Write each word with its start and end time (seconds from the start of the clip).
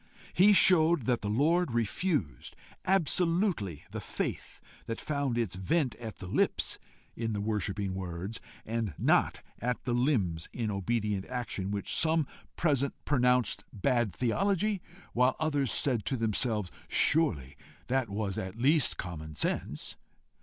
He 0.33 0.51
showed 0.51 1.03
that 1.03 1.21
the 1.21 1.29
Lord 1.29 1.73
refused 1.75 2.55
absolutely 2.85 3.83
the 3.91 4.01
faith 4.01 4.59
that 4.87 4.99
found 4.99 5.37
its 5.37 5.55
vent 5.55 5.93
at 5.97 6.15
the 6.15 6.25
lips 6.25 6.79
in 7.15 7.33
the 7.33 7.39
worshipping 7.39 7.93
words, 7.93 8.41
and 8.65 8.95
not 8.97 9.43
at 9.59 9.83
the 9.85 9.93
limbs 9.93 10.49
in 10.51 10.71
obedient 10.71 11.27
action 11.27 11.69
which 11.69 11.93
some 11.95 12.25
present 12.55 12.95
pronounced 13.05 13.63
bad 13.71 14.11
theology, 14.11 14.81
while 15.13 15.35
others 15.39 15.71
said 15.71 16.03
to 16.05 16.17
themselves 16.17 16.71
surely 16.87 17.55
that 17.85 18.09
at 18.39 18.55
least 18.57 18.89
was 18.97 18.97
common 18.97 19.35
sense. 19.35 19.97